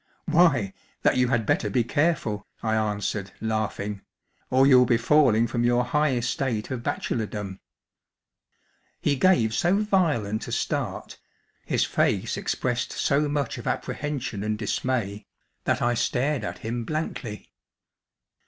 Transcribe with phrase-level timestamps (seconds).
[0.25, 0.73] "Why,
[1.03, 4.01] that you had better be careful," I answered, laughing;
[4.49, 7.59] "or you'll be falling from your high estate of bachelordom."
[8.99, 11.19] He gave so violent a start,
[11.67, 15.27] his face expressed so much of apprehension and dismay,
[15.65, 17.51] that I stared at him blankly.